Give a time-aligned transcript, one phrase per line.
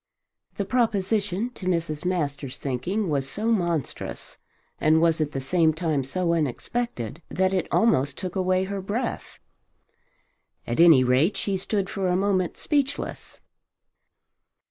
[0.55, 2.05] The proposition to Mrs.
[2.05, 4.39] Masters' thinking was so monstrous,
[4.79, 9.37] and was at the same time so unexpected, that it almost took away her breath.
[10.65, 13.41] At any rate she stood for a moment speechless.